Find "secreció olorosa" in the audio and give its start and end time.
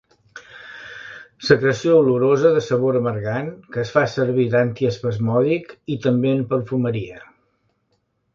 1.49-2.53